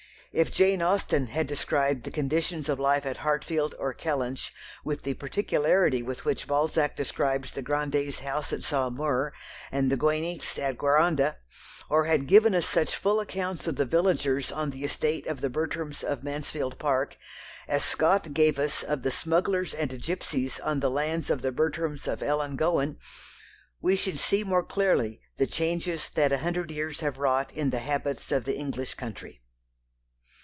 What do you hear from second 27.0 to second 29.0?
have wrought in the habits of the English